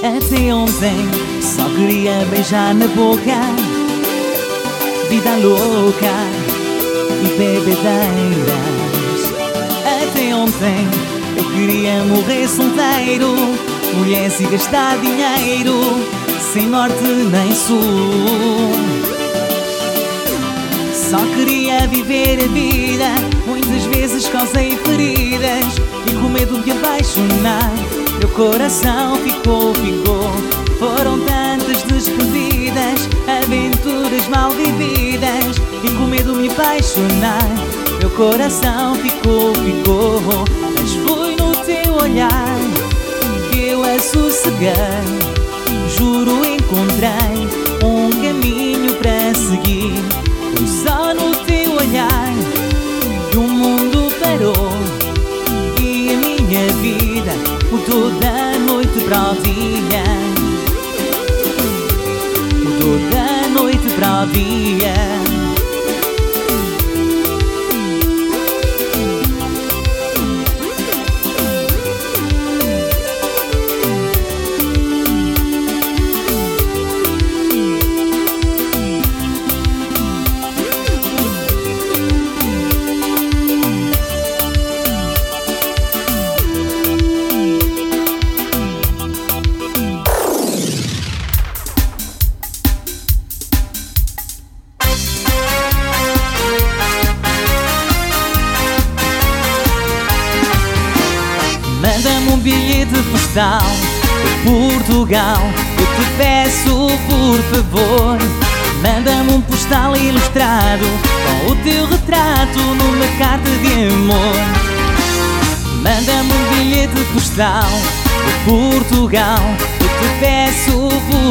[0.03, 0.95] Até ontem
[1.41, 3.21] só queria beijar na boca,
[5.09, 6.13] vida louca
[7.23, 8.55] e bebedeiras.
[9.81, 10.87] Até ontem
[11.37, 13.35] eu queria morrer solteiro,
[13.95, 16.14] mulher se gastar dinheiro
[16.55, 18.71] sem norte nem sul.
[20.93, 23.09] Só queria viver a vida
[23.45, 25.65] Muitas vezes causei feridas
[26.09, 27.73] E com medo de apaixonar
[28.19, 30.31] Meu coração ficou, ficou.
[30.79, 37.49] Foram tantas despedidas Aventuras mal vividas E com medo me apaixonar
[37.99, 40.21] Meu coração ficou, ficou.
[40.73, 42.57] Mas foi no teu olhar
[43.51, 45.24] Que eu a sosseguei
[45.97, 47.47] Juro encontrei
[47.83, 49.93] um caminho para seguir.
[50.55, 52.33] Foi só no teu olhar
[53.35, 54.71] o mundo parou.
[55.81, 57.33] E a minha vida
[57.71, 60.03] mudou da noite para o dia.
[62.63, 65.24] Mudou da noite para o dia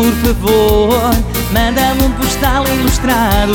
[0.05, 1.11] por favor.
[1.51, 3.55] Manda-me um postal ilustrado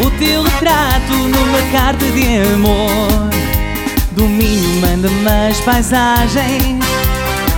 [0.00, 3.30] Com o teu retrato numa carta de amor.
[4.12, 6.84] Do Minho manda-me as paisagens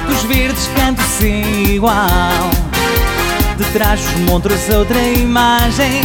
[0.06, 2.50] Dos verdes cantos sem igual.
[3.56, 6.02] De trás dos montros outra imagem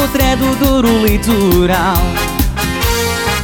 [0.00, 1.96] Outra é do duro litoral.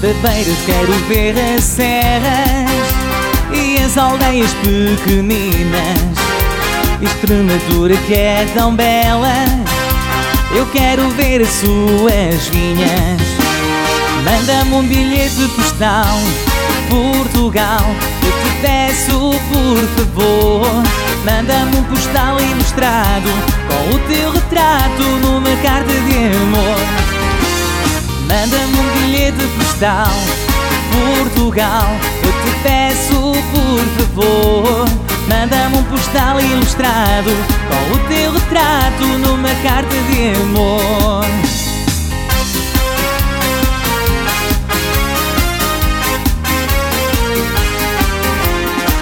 [0.00, 2.88] De beiras quero ver as serras
[3.52, 6.21] E as aldeias pequeninas
[7.02, 9.34] Extremadura que é tão bela
[10.54, 13.20] Eu quero ver as suas vinhas.
[14.24, 16.16] Manda-me um bilhete postal
[16.88, 17.84] Portugal
[18.24, 20.64] Eu te peço por favor.
[21.24, 23.28] Manda-me um postal ilustrado
[23.66, 26.78] Com o teu retrato numa carta de amor.
[28.28, 30.12] Manda-me um bilhete postal
[30.92, 31.88] Portugal
[32.24, 37.30] Eu te peço por favor Manda-me um postal ilustrado
[37.68, 41.24] Com o teu retrato numa carta de amor.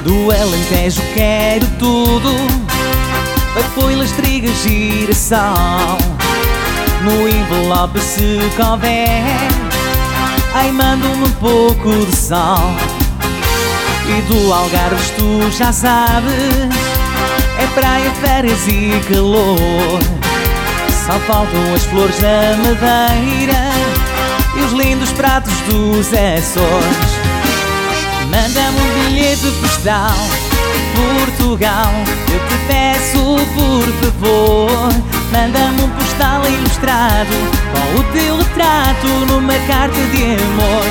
[0.05, 2.31] Do Alentejo quero tudo
[3.59, 5.99] Apoio, trigas, girassol.
[7.03, 9.23] No envelope se couber
[10.55, 12.90] Ai, mando-me um pouco de sol
[14.11, 16.35] E do Algarve tu já sabes
[17.59, 20.01] É praia, férias e calor.
[21.07, 23.71] Só faltam as flores da madeira
[24.57, 27.11] E os lindos pratos dos Açores.
[28.31, 30.17] Manda-me um bilhete postal
[30.97, 31.93] Portugal.
[32.33, 34.71] Eu te peço por favor
[35.31, 37.31] Manda-me um postal ilustrado
[37.73, 40.85] Com o teu retrato numa carta de amor.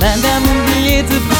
[0.00, 1.35] Manda-me um bilhete postal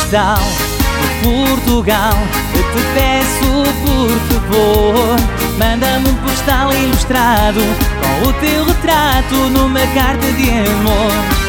[1.24, 2.12] Portugal
[2.54, 3.50] Eu te peço
[3.82, 5.16] por favor
[5.58, 7.60] Manda-me um postal ilustrado
[8.00, 11.46] Com o teu retrato numa carta de amor.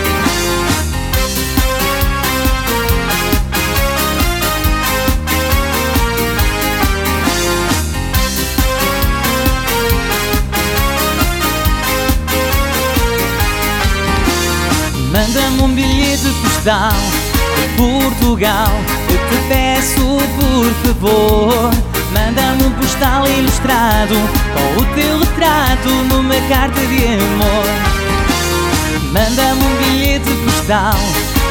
[15.11, 16.91] Manda-me um bilhete postal
[17.77, 18.71] Portugal
[19.07, 20.01] Eu te peço
[20.35, 21.71] por favor
[22.11, 24.15] Manda-me um postal ilustrado
[24.53, 27.97] Com o teu retrato numa carta de amor.
[29.13, 30.97] Manda-me um bilhete postal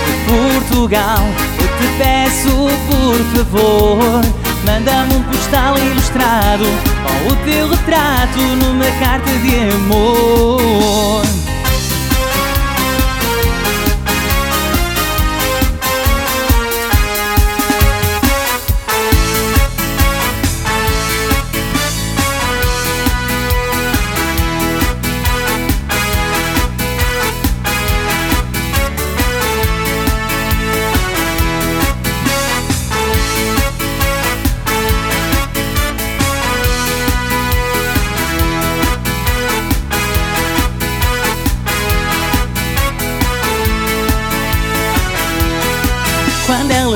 [0.07, 1.23] de Portugal
[1.61, 2.51] Eu te peço
[2.91, 4.21] por favor
[4.65, 6.65] Manda-me um postal ilustrado
[7.05, 11.46] Com o teu retrato numa carta de amor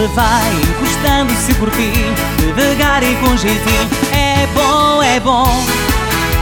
[0.00, 1.92] Ela vai encostando-se por ti
[2.38, 3.90] Devagar e com jeitinho.
[4.14, 5.46] É bom, é bom.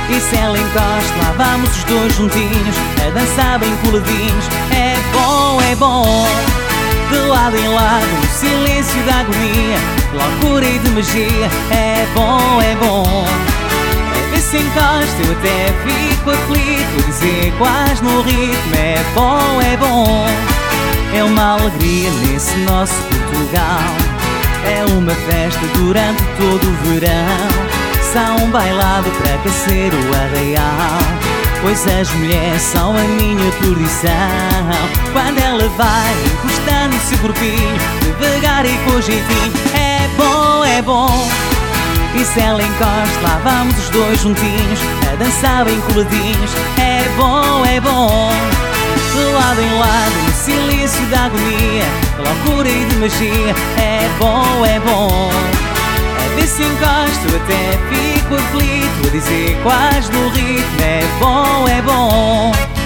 [0.09, 4.45] E se ela encosta, lá vamos os dois juntinhos A dançar bem coladinhos.
[4.71, 6.29] É bom, é bom.
[7.11, 9.79] De lado em lado, no silêncio da agonia
[10.15, 11.51] Loucura e de magia.
[11.73, 13.25] É bom, é bom.
[13.27, 18.77] A ver se encosta, eu até fico aflito Dizer quase no ritmo.
[18.77, 20.58] É bom, é bom
[21.15, 23.81] é uma alegria nesse nosso Portugal.
[24.65, 27.79] É uma festa durante todo o verão.
[28.13, 31.29] São bailado para aquecer o arraial.
[31.63, 34.13] Pois as mulheres são a minha perdição.
[35.13, 37.77] Quando ela vai encostando-se por corpinho
[38.21, 41.29] Devagar e com jeitinho É bom, é bom.
[42.15, 44.81] E se ela encosta, lá vamos os dois juntinhos
[45.13, 46.51] A dançar bem coladinhos.
[46.79, 48.31] É bom, é bom.
[49.13, 51.85] De lado em lado, silêncio da agonia
[52.17, 53.55] Loucura e de magia.
[53.77, 55.31] É bom, é bom.
[56.25, 60.81] A ver se encosto, até fico aflito A dizer quase no ritmo.
[60.81, 62.78] É bom, é bom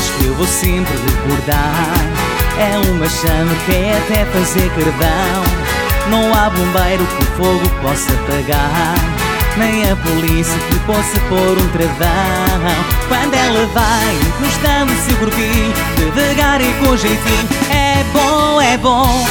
[0.00, 1.94] que eu vou sempre recordar.
[2.58, 5.66] É uma chama que é até fazer carvão.
[6.10, 8.94] Não há bombeiro que o fogo possa apagar
[9.56, 12.76] Nem a polícia que possa pôr um travão.
[13.08, 17.48] Quando ela vai encostando-se por ti Devagar e com jeitinho.
[17.70, 19.26] É bom, é bom.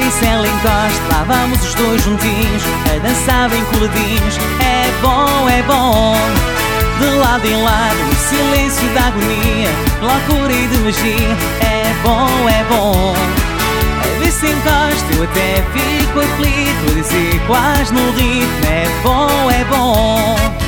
[0.00, 2.62] E se ela encosta, lá vamos os dois juntinhos
[2.92, 4.36] A dançar bem coladinhos.
[4.60, 6.63] É bom, é bom
[6.98, 9.70] de lado em lado, silêncio da agonia
[10.00, 11.36] Loucura e de magia.
[11.60, 13.14] É bom, é bom.
[14.00, 18.66] A ver se encosta, eu até fico aflito dizer quase no ritmo.
[18.66, 20.63] É bom, é bom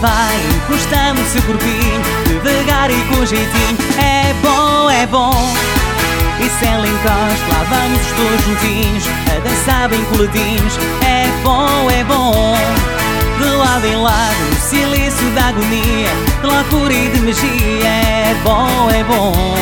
[0.00, 3.78] vai encostando-se corpinho Devagar e com jeitinho.
[3.98, 5.32] É bom, é bom.
[6.40, 9.04] E se ela encosta, lá vamos os dois juntinhos
[9.36, 12.56] A dançar bem coladinhos É bom, é bom.
[13.38, 16.08] De lado em lado, no silêncio da agonia
[16.40, 17.88] De loucura e de magia.
[17.88, 19.54] É bom, é bom.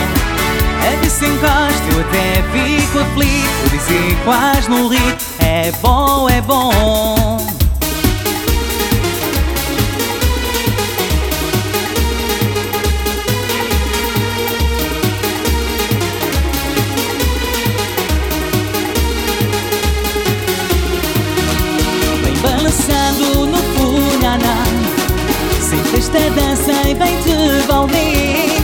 [0.86, 6.40] A ver se encosta, eu até fico aflito Dizer quase no ritmo É bom, é
[6.40, 7.55] bom
[25.94, 28.56] esta dança e vem te envolver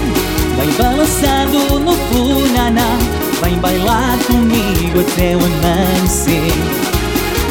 [0.56, 2.96] Vem balançando no funaná.
[3.42, 6.52] Vem bailar comigo até o amanhecer.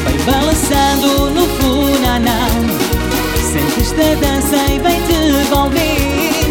[0.06, 2.48] Vem balançando no funaná.
[3.52, 6.42] Sente esta dança e vem te envolver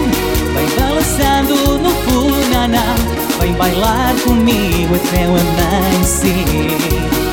[0.55, 2.95] Vem balançando no funaná.
[3.41, 7.30] Vem bailar comigo até o amanhecer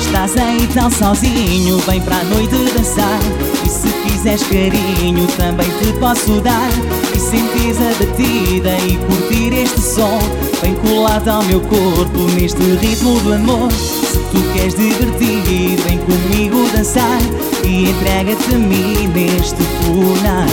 [0.00, 3.20] Estás aí tão sozinho, vem para a noite dançar.
[3.64, 6.68] E se quiseres carinho, também te posso dar.
[7.14, 10.18] E sentires a batida e curtir este som.
[10.62, 13.70] Vem colado ao meu corpo neste ritmo do amor.
[13.70, 17.20] Se tu queres divertir, vem comigo dançar.
[17.62, 20.46] E entrega-te a mim neste funaná.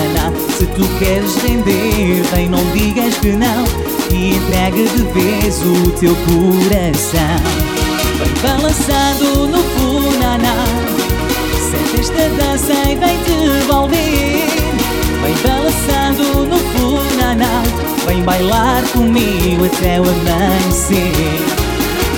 [0.57, 3.63] Se tu queres render, vem não digas que não.
[4.11, 7.66] E entrega de vez o teu coração
[8.17, 10.55] Vem balançando no funaná.
[11.69, 13.67] Sente esta dança e vem te
[15.21, 17.61] Vem balançando no funaná.
[18.07, 21.13] Vem bailar comigo até o amanhecer.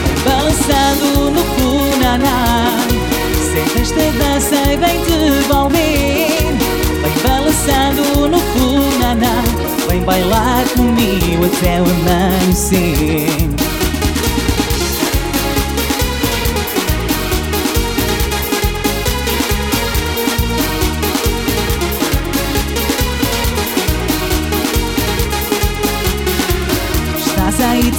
[0.05, 2.77] Vem balançando no funaná.
[3.51, 5.47] Sente esta dança e vem te
[7.01, 9.43] Vem balançando no funaná.
[9.89, 13.49] Vem bailar comigo até o amanhecer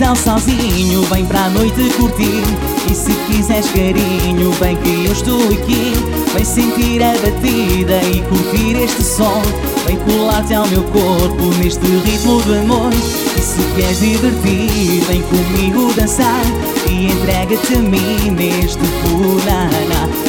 [0.01, 2.43] hotel sozinho, vem para a noite curtir.
[2.91, 5.93] E se quiseres carinho, vem que eu estou aqui.
[6.33, 9.43] Vem sentir a batida e curtir este som.
[9.87, 12.91] Vem colar-te ao meu corpo neste ritmo de amor.
[12.95, 16.45] E se queres divertir, vem comigo dançar.
[16.89, 19.69] E entrega-te a mim neste puraná.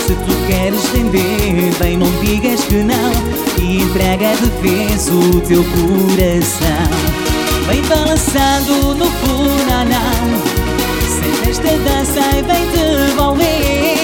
[0.06, 3.12] Se tu queres render, vem não digas que não.
[3.58, 7.31] E entrega de vez o teu coração.
[7.68, 10.02] Vem balançando no funaná.
[11.08, 13.98] Sente esta dança e vem devolver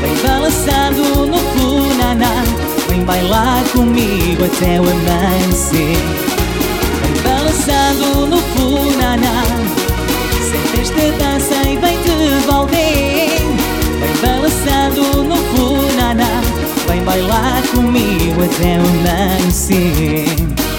[0.00, 2.44] Vem balançando no funaná.
[2.88, 5.96] Vem bailar comigo até o amanhecer.
[7.02, 9.44] Vem balançando no funaná.
[10.50, 13.40] Sente esta dança e vem devolver
[14.00, 16.40] Vem balançando no funaná.
[16.88, 20.73] Vem bailar comigo até o amanhecer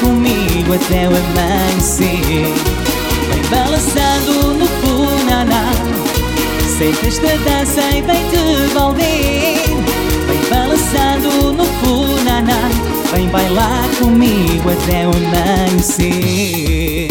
[0.00, 2.54] comigo até o amanhecer.
[3.28, 5.72] Vem balançando no Funaná
[6.78, 9.66] Senta esta dança e vem devolver
[10.26, 12.68] Vem balançando no Funaná
[13.12, 17.08] Vem bailar comigo até o amanhecer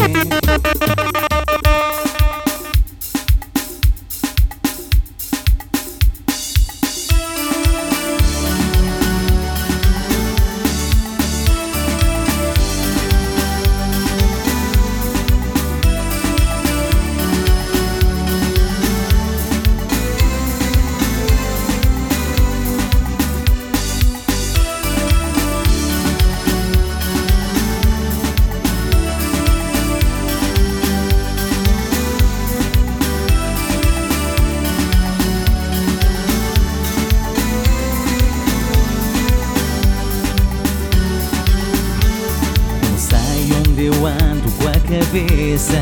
[45.16, 45.80] cabeça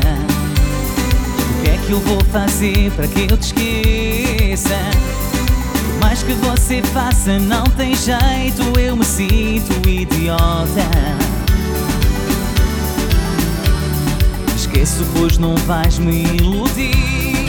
[1.49, 4.77] O que é que eu vou fazer para que eu te esqueça?
[5.73, 8.79] Por mais que você faça, não tem jeito.
[8.79, 10.85] Eu me sinto idiota.
[14.55, 17.45] Esqueço, pois não vais me iludir.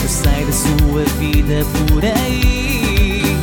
[0.00, 3.36] Eu sei da sua vida por aí.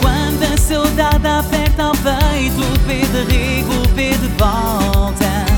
[0.00, 5.49] Quando a saudade aperta ao peito Pede rigo, pede volta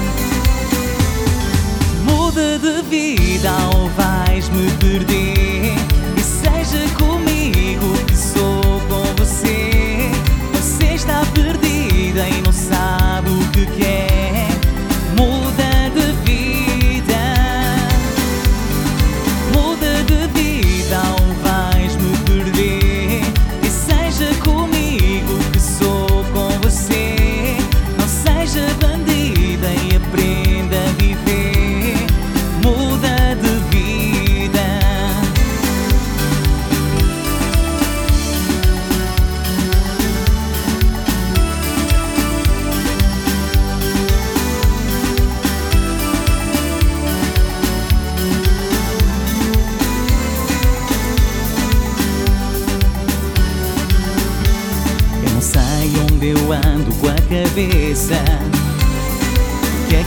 [2.32, 5.74] Muda de vida ou vais me perder.
[6.16, 10.10] E seja comigo sou com você.
[10.54, 12.51] Você está perdida e não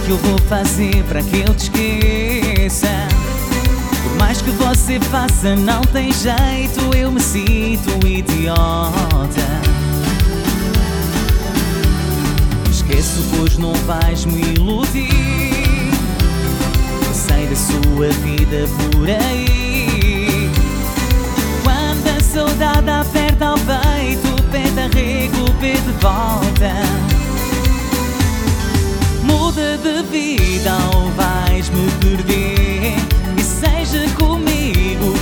[0.06, 2.88] que eu vou fazer para que eu te esqueça?
[4.04, 9.42] Por mais que você faça, não tem jeito Eu me sinto idiota.
[12.70, 15.92] Esqueço, pois não vais me iludir.
[17.08, 20.52] Eu sei da sua vida por aí.
[21.64, 27.15] Quando a saudade aperta ao peito Pede arrego, pede volta
[29.56, 32.98] De vida ou vais me perder?
[33.38, 35.15] E seja comigo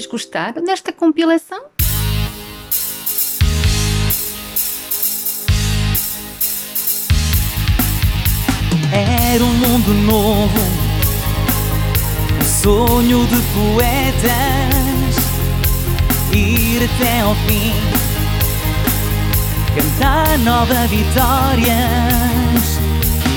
[0.00, 1.60] vocês gostaram desta compilação?
[8.92, 10.60] Era um mundo novo,
[12.40, 15.16] um sonho de poetas,
[16.32, 17.72] ir até ao fim,
[19.74, 22.78] cantar nova vitórias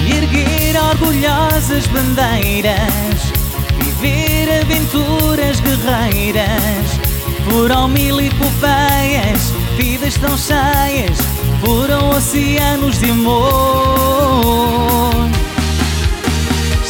[0.07, 3.33] e erguer orgulhosas bandeiras,
[3.79, 6.99] viver aventuras guerreiras.
[7.49, 11.17] Foram mil epopeias, vidas tão cheias,
[11.63, 14.33] foram oceanos de amor.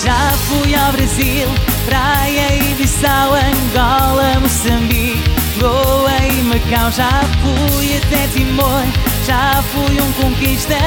[0.03, 1.47] Já fui ao Brasil,
[1.86, 5.24] Praia e Bissau, Angola, Moçambique,
[5.59, 6.91] Goa e Macau.
[6.91, 8.84] Já fui até Timor,
[9.26, 10.84] já fui um conquistador.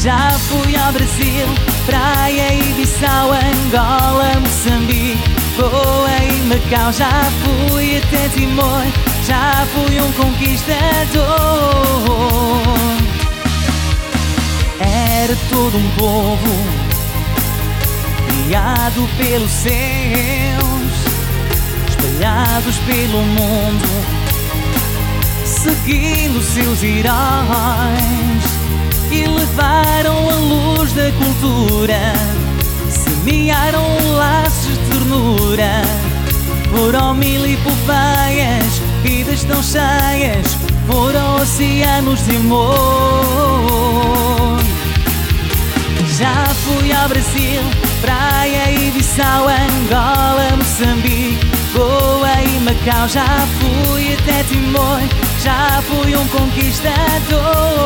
[0.00, 1.46] Já fui ao Brasil,
[1.86, 5.18] Praia Bissau, Angola, Moçambique,
[5.56, 6.92] Goa e Macau.
[6.92, 8.84] Já fui até Timor,
[9.26, 10.76] já fui um conquistador.
[14.80, 16.86] Era todo um povo
[18.28, 20.92] criado pelos céus,
[21.88, 23.88] espalhados pelo mundo,
[25.44, 28.56] seguindo seus heróis
[29.10, 30.34] e levaram a
[30.96, 32.00] da cultura,
[32.88, 33.84] semearam
[34.16, 35.82] laços de ternura.
[36.70, 42.76] Foram mil epopeias, vidas tão cheias, foram oceanos de amor.
[46.16, 47.60] Já fui ao Brasil,
[48.00, 53.06] Praia e Bissau, Angola, Moçambique, Goa e Macau.
[53.06, 55.02] Já fui até Timor,
[55.42, 57.76] já fui um conquistador.